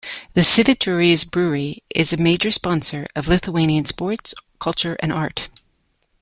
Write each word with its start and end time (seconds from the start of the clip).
The 0.33 0.41
Švyturys 0.41 1.29
Brewery 1.29 1.83
is 1.93 2.11
a 2.11 2.17
major 2.17 2.49
sponsor 2.49 3.05
of 3.15 3.27
Lithuanian 3.27 3.85
sports, 3.85 4.33
culture 4.59 4.97
and 4.99 5.13
art. 5.13 5.49